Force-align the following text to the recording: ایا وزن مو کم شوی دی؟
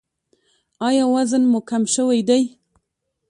ایا 0.87 1.03
وزن 1.13 1.43
مو 1.51 1.59
کم 1.69 1.83
شوی 1.93 2.21
دی؟ 2.27 2.41